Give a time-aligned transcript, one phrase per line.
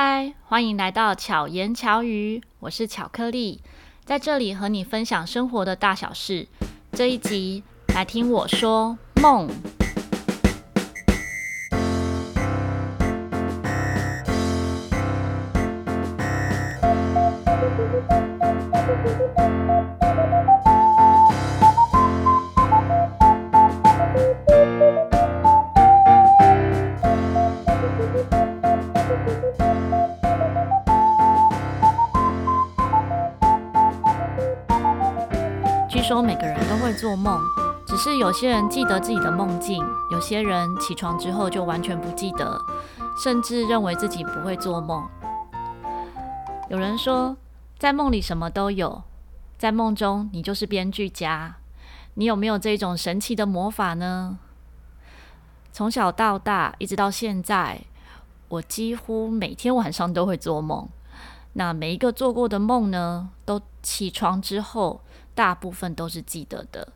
[0.00, 3.60] 嗨，欢迎来到巧言巧语，我是巧克力，
[4.04, 6.46] 在这里和你分享生活的大小事。
[6.92, 9.50] 这一集来听我说梦。
[36.08, 37.38] 说每个人都会做梦，
[37.86, 42.58] 只是有些人记得自己的梦境，有些人起床之后就完全不记得，
[43.22, 45.06] 甚至认为自己不会做梦。
[46.70, 47.36] 有人说，
[47.78, 49.02] 在梦里什么都有，
[49.58, 51.56] 在梦中你就是编剧家。
[52.14, 54.38] 你有没有这种神奇的魔法呢？
[55.74, 57.82] 从小到大，一直到现在，
[58.48, 60.88] 我几乎每天晚上都会做梦。
[61.52, 65.02] 那每一个做过的梦呢，都起床之后，
[65.38, 66.88] 大部分都是记得的，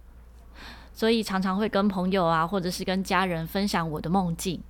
[0.93, 4.61] 所以常常会跟朋友啊，或者是跟家人分享我的梦境。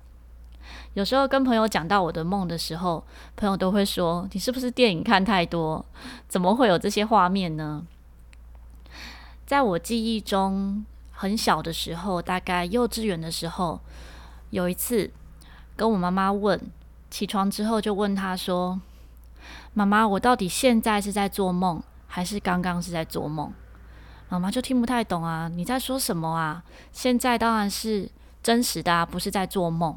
[0.93, 3.03] 有时候跟朋友讲到我的梦的时候，
[3.35, 5.83] 朋友都会说：“你是不是电影看太多？
[6.27, 7.83] 怎么会有这些画面呢？”
[9.43, 13.81] 在我记忆中，很小的时候，大概幼稚园的时候，
[14.51, 15.09] 有一次
[15.75, 16.61] 跟我妈妈问，
[17.09, 18.79] 起床之后就问她说
[19.73, 23.51] ：“妈妈，我到底现在是在做梦，还是刚刚是在做梦？”
[24.33, 26.63] 妈妈就听不太懂啊，你在说什么啊？
[26.91, 28.09] 现在当然是
[28.41, 29.95] 真实的啊，不是在做梦。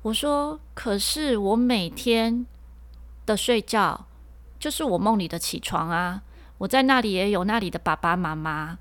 [0.00, 2.46] 我说，可是我每天
[3.26, 4.06] 的睡觉
[4.58, 6.22] 就是我梦里的起床啊，
[6.56, 8.78] 我在那里也有那里的爸爸妈妈，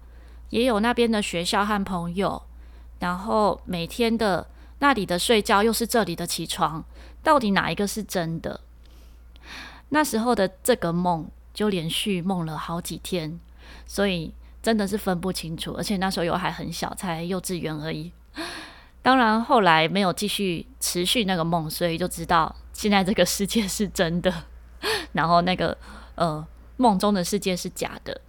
[0.52, 2.42] 也有那边的学校和朋友，
[3.00, 4.48] 然后每天的
[4.80, 6.82] 那里的睡觉又是这里的起床，
[7.22, 8.62] 到底哪一个是真的？
[9.90, 13.38] 那时候的这个梦就连续梦了好几天，
[13.86, 14.34] 所以。
[14.66, 18.12] 真的是分不清楚，而且那时候又还很小，才幼稚园而已。
[19.04, 24.34] 当然后来没有继续持续那个梦，所以就知道现在这个世界是真的，
[25.14, 25.78] 然后那个
[26.16, 26.44] 呃
[26.78, 28.20] 梦中的世界是假的。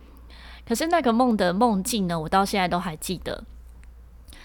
[0.68, 3.42] 可是那个梦的梦境呢，我到现在都还记得。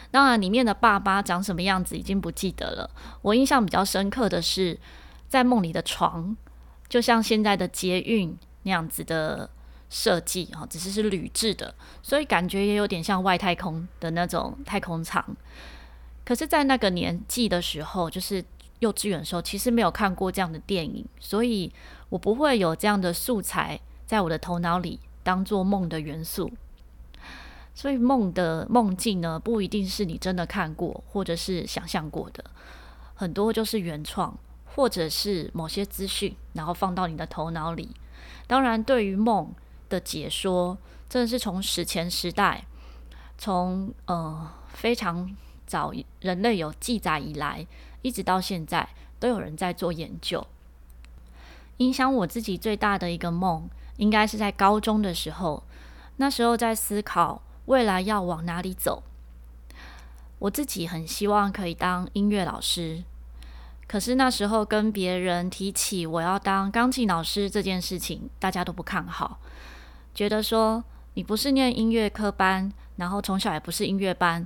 [0.09, 2.89] 当然里面的爸爸长什么样子已经不记得了。
[3.21, 4.79] 我印象比较深刻的是，
[5.27, 6.37] 在梦里的床
[6.87, 9.49] 就像现在的捷运那样子的。
[9.91, 15.23] 设计哈，只是是铝制的，所以感觉也有点像外太空的那种太空舱。
[16.23, 18.41] 可是，在那个年纪的时候，就是
[18.79, 21.69] 幼稚园的时候，其实没有看过这样的电影，所以
[22.07, 26.49] 我不会有这样的素材在我的头脑里当做梦的元素。
[27.75, 32.45] 所以，梦的梦境呢，不一定是你真的看过或者是想象过的，
[33.13, 37.89] 很多就是原创，或者是某些资讯，然后放到你的头脑里。
[38.47, 39.53] 当然，对于梦。
[39.91, 40.77] 的解说
[41.09, 42.65] 真的是从史前时代，
[43.37, 45.35] 从呃非常
[45.67, 45.91] 早
[46.21, 47.67] 人类有记载以来，
[48.01, 48.87] 一直到现在
[49.19, 50.47] 都有人在做研究。
[51.77, 55.63] 影响我自己最大的一个梦，应该是在高中的时候，
[56.17, 59.03] 那时候在思考未来要往哪里走。
[60.39, 63.03] 我自己很希望可以当音乐老师，
[63.87, 69.39] 可是那时候跟别人提起我要当钢琴老师这件事情，大家都不看好。
[70.13, 70.83] 觉得说
[71.13, 74.45] 你不是念音乐科班，然后从小也不是音乐班，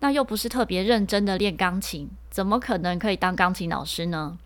[0.00, 4.38] 那又不是特别认真的练钢琴，怎么可能可以当钢琴老师呢？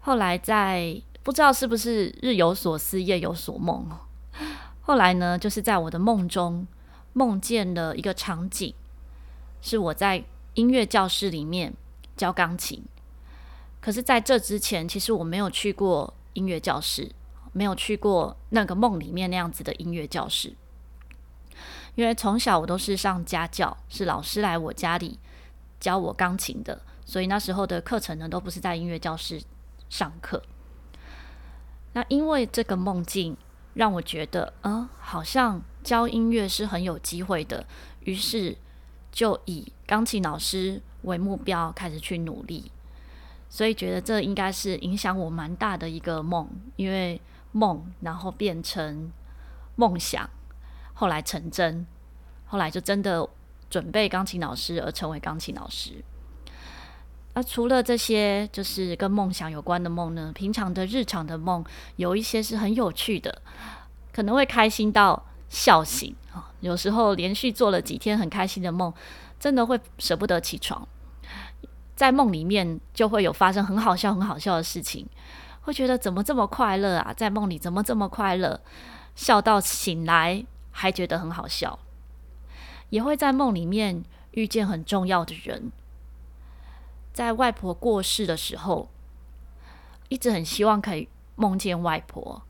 [0.00, 3.88] 后来在不知道是不是日有所思夜有所梦，
[4.82, 6.66] 后来呢，就是在我的梦中
[7.14, 8.74] 梦见了一个场景，
[9.62, 11.72] 是我在音乐教室里面
[12.16, 12.84] 教钢琴，
[13.80, 17.10] 可是在这之前，其实我没有去过音乐教室。
[17.54, 20.52] 没有去过那个梦里面那样子的音乐教室，
[21.94, 25.20] 因为从小我都是上家教，是老师来我家里
[25.78, 29.40] 教我钢琴的，所以那时候的课程呢，都不是在音乐教室
[29.88, 30.42] 上课。
[31.92, 33.36] 那因为这个梦境
[33.74, 37.64] 让我觉得，嗯，好像教音乐是很有机会的，
[38.00, 38.58] 于是
[39.12, 42.72] 就以钢琴老师为目标开始去努力，
[43.48, 47.20] 所以觉得这应该是影响我蛮大的一个梦，因为。
[47.54, 49.12] 梦，然后变成
[49.76, 50.28] 梦想，
[50.92, 51.86] 后来成真，
[52.46, 53.28] 后来就真的
[53.70, 56.04] 准备钢琴老师而成为钢琴老师。
[57.34, 60.32] 那除了这些，就是跟梦想有关的梦呢？
[60.34, 61.64] 平常的日常的梦，
[61.94, 63.40] 有一些是很有趣的，
[64.12, 66.50] 可能会开心到笑醒啊。
[66.60, 68.92] 有时候连续做了几天很开心的梦，
[69.38, 70.86] 真的会舍不得起床。
[71.96, 75.06] 在梦里面就会有发生很好笑、很好笑的事情，
[75.64, 77.12] 会觉得怎么这么快乐啊？
[77.12, 78.60] 在梦里怎么这么快乐？
[79.14, 81.78] 笑到醒来还觉得很好笑，
[82.90, 85.72] 也会在梦里面遇见很重要的人。
[87.12, 88.88] 在外婆过世的时候，
[90.08, 92.42] 一直很希望可以梦见外婆，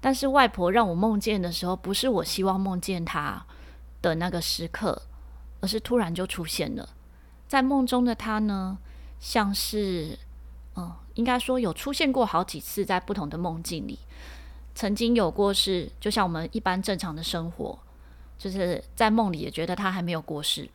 [0.00, 3.46] 但是外婆让我梦见的时候，不是我希望梦见她
[4.02, 5.02] 的那个时刻，
[5.60, 6.90] 而是突然就出现了。
[7.46, 8.76] 在梦中的她呢，
[9.18, 10.18] 像是，
[11.18, 13.98] 应该说有出现过好几次，在不同的梦境里，
[14.72, 17.76] 曾经有过是，就像我们一般正常的生活，
[18.38, 20.70] 就是在梦里也觉得他还没有过世，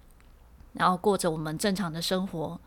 [0.74, 2.60] 然后过着我们正常的生活。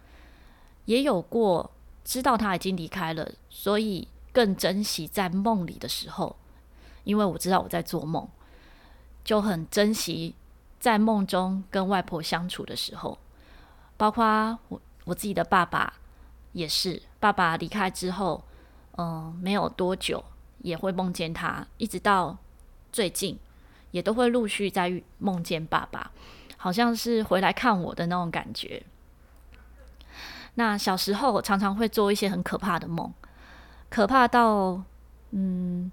[0.87, 1.71] 也有过
[2.03, 6.35] 知道他已经离开了，所以更珍惜在梦里的时候，
[7.05, 8.27] 因为我知道我在做梦，
[9.23, 10.35] 就很珍惜
[10.81, 13.19] 在梦中跟外婆相处的时候。
[13.99, 15.93] 包括我我自己的爸爸
[16.57, 18.43] 也是，爸爸离开之后，
[18.97, 20.25] 嗯，没有多久
[20.63, 22.39] 也会梦见他，一直到
[22.91, 23.39] 最近
[23.91, 26.11] 也都会陆续在梦见爸爸，
[26.57, 28.83] 好像是回来看我的那种感觉。
[30.55, 33.13] 那小时候常常会做一些很可怕的梦，
[33.91, 34.83] 可怕到，
[35.33, 35.93] 嗯，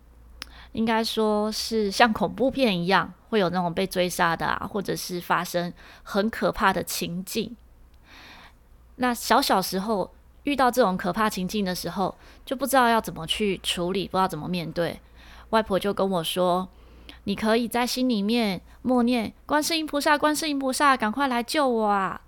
[0.72, 5.74] 应该说是像恐怖片一样，会有那种被追杀的啊，或者是发生
[6.04, 7.54] 很可怕的情境。
[8.96, 10.14] 那小小时候
[10.44, 15.00] 遇到这种可怕情境的时候，就不知道要怎么去处理，不知道怎么面对。
[15.50, 16.68] 外婆就跟我说
[17.26, 22.22] ：“你可以在心里面默念‘观世音菩萨，观世音菩萨，赶快来救我啊！’”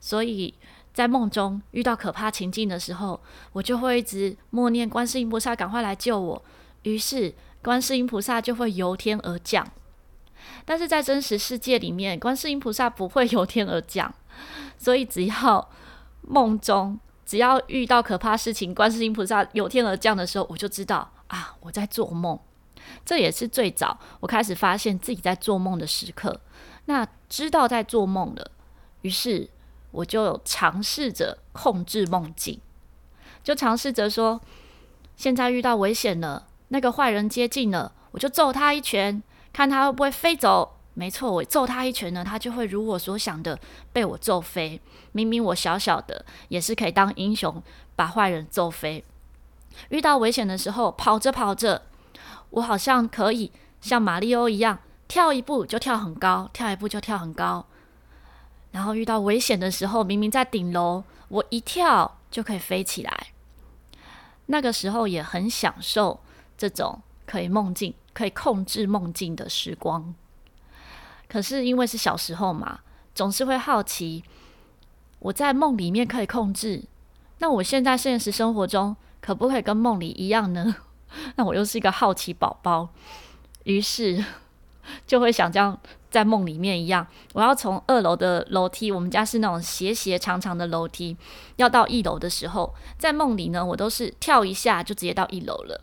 [0.00, 0.54] 所以。
[0.94, 3.20] 在梦中遇到可怕情境的时候，
[3.52, 6.42] 我就会一直默念观世音菩萨赶快来救我。
[6.82, 7.32] 于是
[7.62, 9.64] 观世音菩萨就会由天而降。
[10.64, 14.12] 但是在真实世界里面，观世音菩萨不会由天而降。
[14.76, 15.70] 所以只要
[16.22, 22.38] 梦中只要遇到可怕事情，观世音菩萨由天而降的时候，我就知道啊，我在做梦。
[23.04, 26.40] 这也是最早我开始发现自己在做梦的时刻。
[26.86, 28.50] 那知道在做梦了，
[29.02, 29.50] 于是。
[29.90, 32.60] 我就尝试着控制梦境，
[33.42, 34.38] 就尝试着说：
[35.16, 40.77] 现在遇到危险了，那个坏人接近了，我就揍他一拳，看他会不会飞走。
[40.98, 43.56] 没错，我揍他一拳呢，他就会如我所想的
[43.92, 44.80] 被我揍飞。
[45.12, 47.62] 明明我小小的，也是可以当英雄，
[47.94, 49.04] 把坏人揍飞。
[49.90, 51.82] 遇到危险的时候，跑着跑着，
[52.50, 57.64] 我好像可以像马里欧一样，跳一步就跳很高，跳一步就跳很高。
[58.72, 63.28] 然后遇到危险的时候，明明在顶楼，我一跳就可以飞起来。
[64.46, 66.18] 那个时候也很享受
[66.56, 70.12] 这种可以梦境、可以控制梦境的时光。
[71.28, 72.80] 可是因为是小时候嘛，
[73.14, 74.24] 总是会好奇，
[75.18, 76.84] 我在梦里面可以控制，
[77.38, 80.76] 那我现在现实生活中可不可以跟梦里一样呢？
[81.36, 82.88] 那我又是一个好奇宝宝，
[83.64, 84.24] 于是
[85.06, 85.78] 就会想这样。
[86.10, 91.14] 在梦里面一样，我要从二楼的楼梯，我们家是那种斜斜长长的楼梯，
[91.56, 95.82] 要到一楼的时候，在梦里呢，我都是跳一下就直接到一楼了。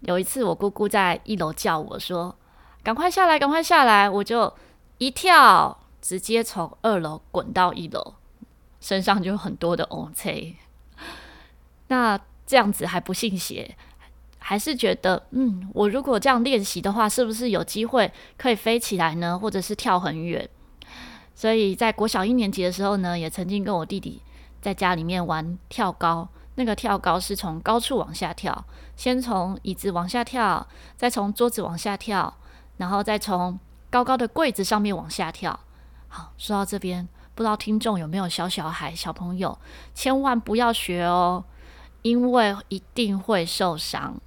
[0.00, 2.34] 有一次，我姑姑在一楼叫我说
[2.82, 4.52] ：“赶快下来，赶快下来！”我就
[4.98, 8.14] 一跳，直接从二楼滚到一楼，
[8.80, 10.56] 身上就有很多的乌青。
[11.88, 13.76] 那这样子还不信邪。
[14.42, 19.38] 还是觉得，嗯，我如果这样练习的话，是不是有机会可以飞起来呢？
[19.38, 20.48] 或者是跳很远？
[21.34, 24.22] 所以在国小一年级的时候呢，也曾经跟我弟弟
[24.60, 26.26] 在家里面玩跳高。
[26.56, 28.64] 那个跳高是从高处往下跳，
[28.96, 32.34] 先从椅子往下跳，再从桌子往下跳，
[32.80, 33.58] 然后再从
[33.90, 35.60] 高高的柜子上面往下跳。
[36.08, 39.58] 好，说到这边，不知道听众有没有小小孩、小朋友，
[39.94, 41.44] 千万不要学哦，
[42.00, 44.18] 因为一定会受伤。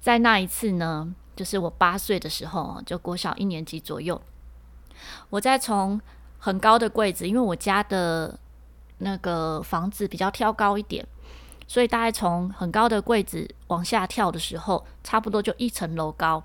[0.00, 4.22] 在那一次呢，就是我八岁的时候，就国小一年级左右，
[5.28, 6.00] 我在从
[6.38, 8.38] 很高的柜子，因为我家的
[8.98, 11.04] 那个房子比较挑高一点，
[11.66, 16.42] 所以大概从很高的柜子往下跳的时候，差不多就一层楼高，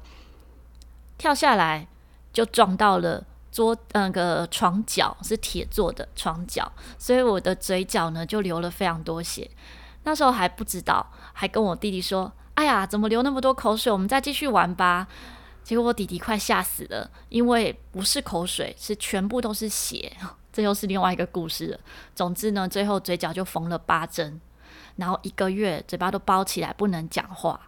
[1.18, 1.88] 跳下来
[2.32, 9.50] 就撞到了桌那个床脚，是铁做的床脚，所以我的嘴角呢就流了非常多血。
[10.04, 12.32] 那时候还不知道，还跟我弟弟说。
[12.58, 13.94] 哎呀，怎么流那么多口水？
[13.94, 15.08] 我们再继续玩吧。
[15.64, 20.12] 结果我弟弟快吓死了，因为不是口水，是全部都是血。
[20.52, 21.80] 这又是另外一个故事了。
[22.16, 24.42] 总之呢，最后嘴角就缝了八针，
[24.96, 27.62] 然后一个月嘴巴都包起来，不能讲话。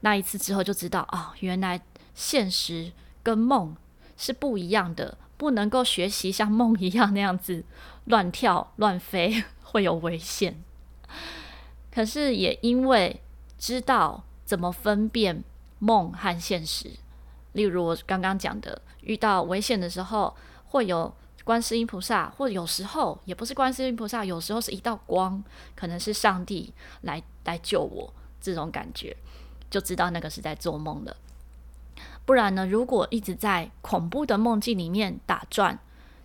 [0.00, 1.80] 那一次之后就知道，哦，原来
[2.14, 2.92] 现实
[3.22, 3.76] 跟梦
[4.16, 7.64] 是不一样的，不能够学习像梦一样那样子
[8.04, 10.62] 乱跳乱飞， 会有危险。
[11.92, 13.20] 可是也因为
[13.58, 15.42] 知道怎么分辨
[15.78, 16.90] 梦和现实，
[17.52, 25.42] 例如我刚刚讲的，遇到危险的时候，会有观世音菩萨，或者有时候也不是观世音菩萨，有时候是一道光，
[25.76, 29.16] 可能是上帝来来救我，这种感觉
[29.70, 31.16] 就知道那个是在做梦了。
[32.26, 35.78] 不然呢，如果一直在恐怖的梦境里面打转，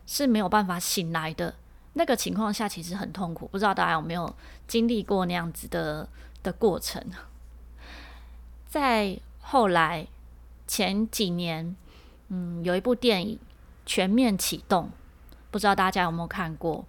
[0.08, 1.56] 是没有办法醒来的。
[1.94, 4.34] 那个情况下其实很痛苦，不知道大家有没有
[4.66, 6.08] 经历过那样子的
[6.42, 7.04] 的过程？
[8.70, 10.08] 在后来
[10.66, 11.76] 前几年，
[12.30, 13.36] 嗯，有一部电影
[13.86, 14.86] 《全面启动》，
[15.52, 16.86] 不知道大家有没有看过？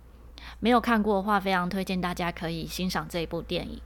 [0.60, 3.80] 没有看过的话，非常推荐大家可以欣赏这一部电影。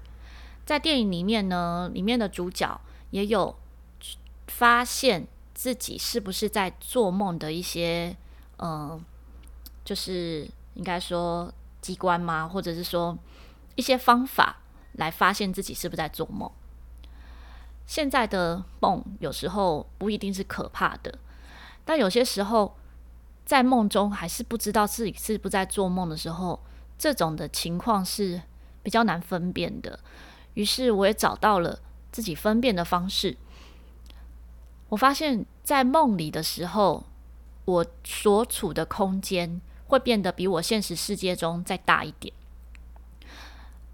[0.67, 2.79] 在电影里面呢，里面的主角
[3.11, 3.57] 也有。
[4.47, 8.17] 发现自己是不是在做梦的一些，
[8.57, 9.01] 呃，
[9.85, 12.49] 就是应该说机关吗？
[12.49, 13.17] 或者是说
[13.75, 14.57] 一些方法
[14.93, 16.51] 来发现自己是不是在做梦？
[17.87, 21.19] 现在的梦有时候不一定是可怕的，
[21.85, 22.77] 但有些时候
[23.45, 26.59] 在梦中还是不知道自己是不是在做梦的时候，
[26.99, 28.41] 这种的情况是
[28.83, 30.01] 比较难分辨的。
[30.55, 31.79] 于是我也找到了
[32.11, 33.37] 自己分辨的方式。
[34.91, 37.05] 我发现，在梦里的时候，
[37.65, 42.33] 我所处的空间会变得比我现实世界中再大一点。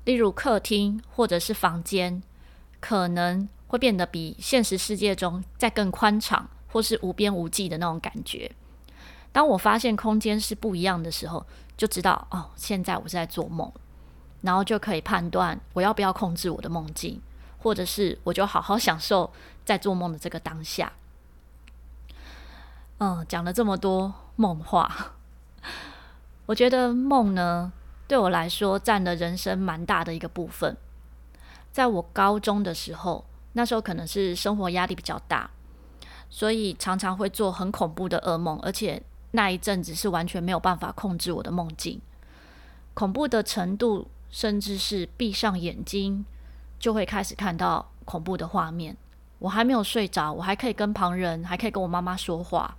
[0.04, 2.23] 例如，客厅或者是房间，
[2.80, 8.50] 可能会变得比现实世界中再更宽敞，或是无边无际的那种感觉。
[9.32, 13.73] 当我发现空间是不一样的时候，就知道哦，现在我是在做梦，
[14.42, 17.23] 然后就可以判断我要不要控制我的梦境。
[17.62, 19.30] 或者是我就好好享受
[19.64, 20.93] 在做梦的这个当下。
[22.99, 25.12] 嗯，讲了这么多梦话，
[26.47, 27.73] 我觉得梦呢，
[28.07, 30.76] 对我来说占了人生蛮大的一个部分。
[31.73, 35.50] 在我高中的时候，那时候可能是生活压力比较大，
[36.29, 42.00] 所以常常会做很恐怖的噩梦，而且那一阵子是完全没有办法控制我的梦境，
[42.95, 46.25] 恐怖的程度甚至是闭上眼睛。
[46.81, 48.97] 就会开始看到恐怖的画面。
[49.40, 52.76] 我还没有睡着，我还可以跟旁人，还可以跟我妈妈说话。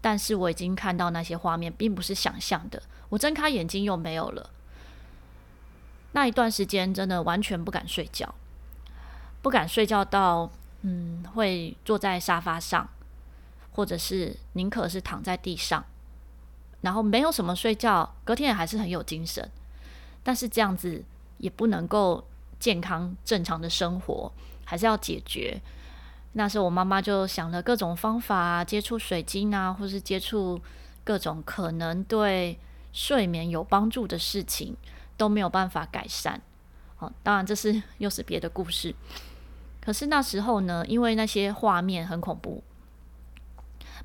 [0.00, 2.82] 但是我已经看到那些画面，并不是想象的。
[3.10, 4.50] 我睁开眼睛又没有了。
[6.12, 8.34] 那一段时间真的完全不敢睡觉，
[9.40, 10.50] 不敢睡觉到
[10.82, 12.88] 嗯，会坐在沙发上，
[13.72, 15.84] 或者是宁可是躺在地上，
[16.80, 19.48] 然后没有什么睡觉，隔天也还是很有精神。
[20.22, 21.04] 但是这样子
[21.38, 22.24] 也不能够。
[22.60, 24.30] 健康正常的生活
[24.66, 25.58] 还是要解决。
[26.32, 30.60] 那时候我妈妈就想了各种方法，接触水晶啊，或是接触
[31.02, 32.58] 各种可能对
[32.92, 34.76] 睡眠有帮助的事情，
[35.16, 36.40] 都没有办法改善。
[36.98, 38.94] 哦，当然这是 又是别的故事。
[39.80, 42.62] 可是那时候呢，因为那些画面很恐怖，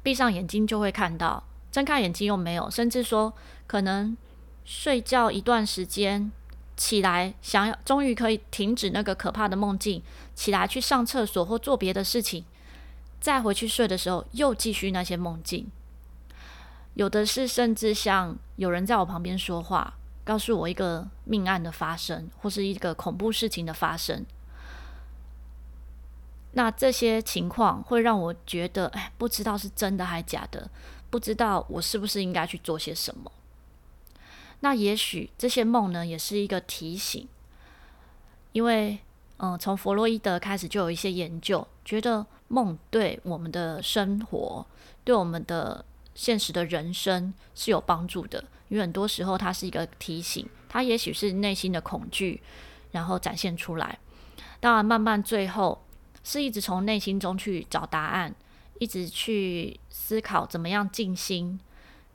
[0.01, 3.33] 闭上眼睛就会看到，睁开眼睛又没有，甚至说
[3.67, 4.17] 可能
[4.63, 6.31] 睡觉一段时间。
[6.77, 10.03] 起来，想要终于可以停止那个可怕的梦境，
[10.35, 12.45] 起来去上厕所或做别的事情，
[13.19, 15.71] 再回去睡的时候又继续那些梦境。
[16.93, 24.25] 有的是甚至像有人在我旁边说话，告诉我一个命案的发生或是一个恐怖事情的发生。
[26.53, 30.69] 那这些情况会让我觉得，哎，不知道是真的还假的，
[31.09, 33.29] 不知道我是不是应该去做些什么。
[34.61, 37.27] 那也许这些梦呢，也是一个提醒，
[38.53, 38.99] 因为，
[39.37, 44.65] 嗯、从弗洛伊德开始就有一些研究，觉得梦对我们的生活、
[45.03, 52.41] 对我们的现实的人生是有帮助的，因为很多时候它是一个提醒，它也许是内心的恐惧，
[52.91, 53.99] 然后展现出来。
[54.59, 55.83] 当然，慢慢最后
[56.23, 58.33] 是一直从内心中去找答案，
[58.79, 61.59] 一直去思考怎么样静心，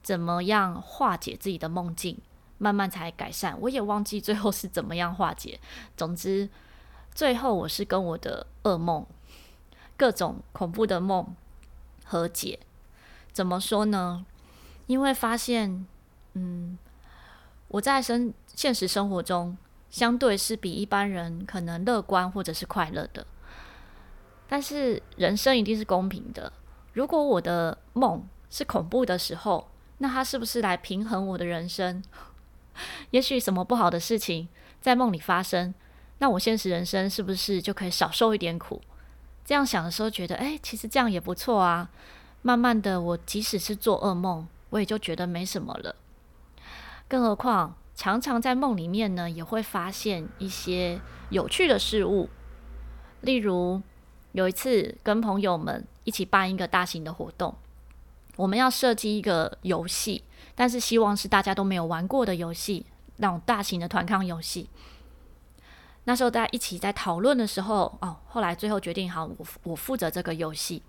[0.03, 2.19] 怎么样化解自己的梦境。
[2.63, 5.59] 慢慢才改善，我也忘记最后是怎么样化解。
[5.97, 6.47] 总之，
[7.21, 9.05] 最后我是跟我的噩梦、
[9.95, 11.37] 各种恐怖的梦
[12.03, 12.59] 和解。
[13.31, 14.25] 怎么说呢？
[14.87, 15.87] 因为发现，
[16.33, 16.79] 嗯，
[17.69, 19.55] 我在生现实生活中，
[19.91, 23.27] 相对是比一般人可能乐观或者是快乐的。
[24.49, 26.51] 但是人生一定是公平的。
[26.95, 32.03] 如果我的梦是恐怖的时候，那它是不是来平衡我的人生？
[33.13, 34.49] 也许什么不好的事情
[34.81, 35.75] 在梦里发生，
[36.21, 38.81] 那我现实人生是不是就可以少受一点苦？
[39.45, 41.91] 这样想的时候，觉得哎，其实这样也不错啊。
[42.43, 45.97] 慢慢的，我即使是做噩梦，我也就觉得没什么了。
[47.09, 51.01] 更何况，常常在梦里面呢，也会发现一些
[51.31, 52.29] 有趣的事物。
[53.23, 53.83] 例如，
[54.33, 57.55] 有一次跟朋友们一起办一个大型的活动，
[58.37, 60.23] 我们要设计一个游戏，
[60.55, 62.87] 但是希望是大家都没有玩过的游戏，
[63.17, 64.69] 那种大型的团康游戏。
[66.05, 70.83] 那时候大家一起在讨论的时候，哦，后来最后决定好，我我负责这个游戏。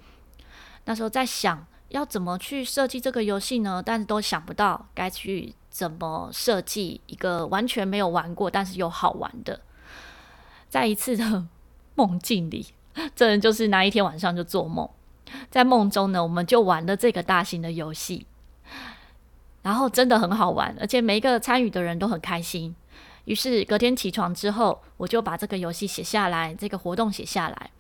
[0.85, 3.83] 那时候在想要怎么去设计这个游戏呢？
[3.85, 9.59] 但是都想不到该去怎么设计一个完全没有玩过，但是又好玩的。
[10.69, 11.45] 在一次的
[11.95, 12.67] 梦境里，
[13.13, 14.89] 这人就是那一天晚上就做梦，
[15.49, 18.25] 在梦中呢，我们就玩了这个大型的游戏，
[19.61, 22.73] 然后真的很好玩，而且每一个参与的人都很开心。
[23.25, 27.71] 于是隔天起床之后，我就把这个游戏写下来，这个活动写下来，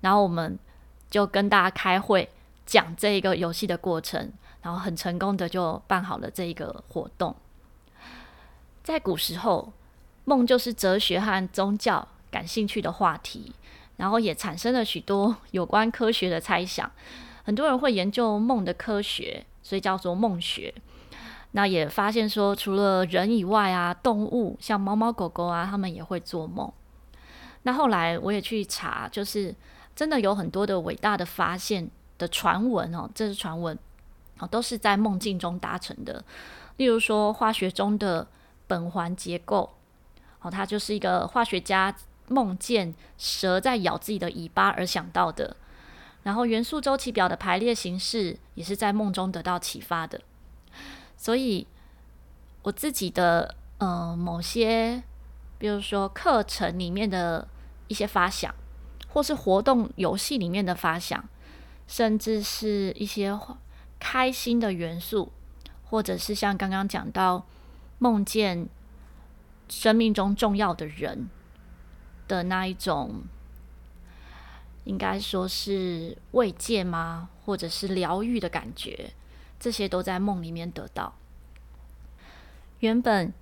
[0.00, 0.58] 然后我们
[1.10, 2.28] 就跟大家开会
[2.66, 4.32] 讲这一个游戏的过程，
[4.62, 7.34] 然后很成功的就办好了这一个活动。
[8.82, 9.72] 在古时候，
[10.24, 13.52] 梦就是哲学和宗教感兴趣的话题，
[13.96, 16.90] 然后也产生了许多有关科学的猜想。
[17.42, 20.74] 很多人会研究梦的科学，所以叫做梦学。
[21.52, 26.70] 那也发现说，除了人以外啊，动物像猫猫狗狗啊，他们也会做梦。
[27.62, 29.54] 那后来我也去查，就是
[29.96, 33.76] 真的有很多的伟大的发现的传闻哦，这是传闻
[34.38, 36.22] 哦，都是在梦境中达成的。
[36.76, 38.26] 例如说，化学中的
[38.68, 39.74] 苯环结构
[40.40, 41.94] 哦，它就是一个化学家
[42.28, 45.56] 梦见蛇在咬自己的尾巴而想到的。
[46.22, 50.20] 然后，元素周期表的排列形式也是在梦中得到启发的。
[51.18, 51.66] 所以，
[52.62, 55.02] 我自己的呃某些，
[55.58, 57.46] 比如说课程里面的
[57.88, 58.54] 一些发想，
[59.08, 61.28] 或是活动游戏里面的发想，
[61.88, 63.36] 甚至是一些
[63.98, 65.32] 开心的元素，
[65.90, 67.44] 或者是像刚刚讲到
[67.98, 68.68] 梦见
[69.68, 71.28] 生命中重要的人
[72.28, 73.24] 的那一种，
[74.84, 77.28] 应该说是慰藉吗？
[77.44, 79.12] 或者是疗愈的感觉。
[79.58, 81.14] 这些都在梦里面得到。
[82.80, 83.32] 原本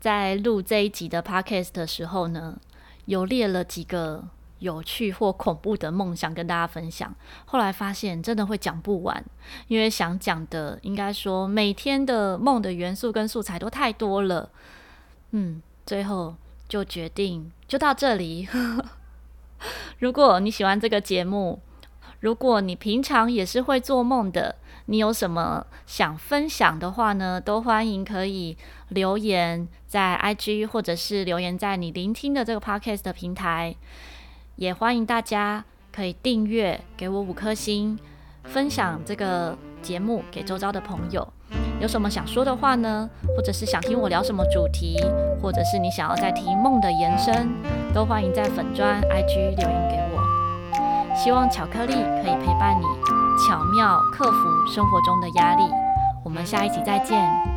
[0.00, 2.58] 在录这一集的 podcast 的时候呢，
[3.04, 4.24] 有列了几个
[4.60, 7.14] 有趣或恐怖的梦想跟大家分享。
[7.44, 9.24] 后来发现真的会讲不完，
[9.68, 14.50] 因为想讲的应该说每天的梦的元素跟素材都太多了。
[15.32, 16.34] 嗯，最后
[16.68, 18.48] 就决定就到这里。
[19.98, 21.60] 如果你喜欢这个节目，
[22.20, 27.40] 如果你平常也是会做梦的，你有什么想分享的话呢？
[27.40, 28.56] 都欢迎可以
[28.88, 33.74] 留言在 IG，或者是留言在你聆听的这个 Podcast 的平台。
[34.56, 37.98] 也欢迎大家可以订阅，给我五颗星，
[38.44, 41.26] 分享这个节目给周遭的朋友。
[41.80, 43.08] 有什么想说的话呢？
[43.36, 44.96] 或者是想听我聊什么主题，
[45.40, 47.50] 或者是你想要再听梦的延伸，
[47.94, 51.14] 都欢迎在粉砖 IG 留言给我。
[51.16, 52.84] 希望巧克力可以陪伴你，
[53.36, 55.62] 巧妙克服生活中的压力。
[56.24, 57.51] 我们下一集再见。